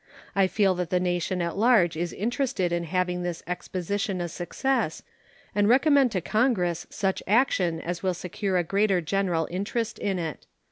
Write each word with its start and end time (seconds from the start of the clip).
I 0.35 0.47
feel 0.47 0.73
that 0.81 0.89
the 0.89 0.99
nation 0.99 1.43
at 1.43 1.55
large 1.57 1.95
is 1.95 2.11
interested 2.11 2.71
in 2.71 2.85
having 2.85 3.21
this 3.21 3.43
exposition 3.45 4.19
a 4.19 4.29
success, 4.29 5.03
and 5.53 5.69
commend 5.79 6.11
to 6.13 6.21
Congress 6.21 6.87
such 6.89 7.21
action 7.27 7.79
as 7.79 8.01
will 8.01 8.15
secure 8.15 8.57
a 8.57 8.63
greater 8.63 8.99
general 8.99 9.47
interest 9.51 9.99
in 9.99 10.17
it. 10.17 10.47